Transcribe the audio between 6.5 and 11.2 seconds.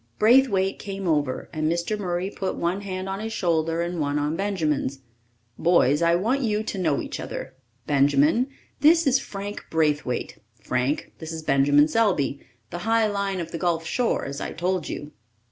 to know each other. Benjamin, this is Frank Braithwaite. Frank,